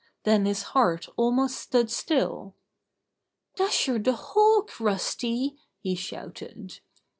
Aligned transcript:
Then 0.23 0.47
his 0.47 0.63
heart 0.63 1.05
almost 1.15 1.55
stood 1.59 1.91
still. 1.91 2.55
"Dasher 3.55 3.99
the 3.99 4.13
Hawk, 4.13 4.79
Rusty!" 4.79 5.57
he 5.79 5.93
shouted. 5.93 6.79